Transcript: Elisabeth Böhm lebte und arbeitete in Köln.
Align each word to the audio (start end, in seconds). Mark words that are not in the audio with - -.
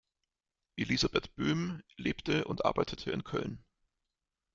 Elisabeth 0.77 1.35
Böhm 1.35 1.83
lebte 1.95 2.45
und 2.45 2.65
arbeitete 2.65 3.11
in 3.11 3.23
Köln. 3.23 3.63